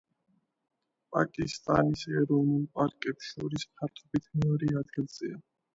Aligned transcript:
პაკისტანის 1.15 2.07
ეროვნულ 2.23 2.67
პარკებს 2.79 3.31
შორის 3.35 3.71
ფართობით 3.77 4.31
მეორე 4.41 4.77
ადგილზეა. 4.85 5.43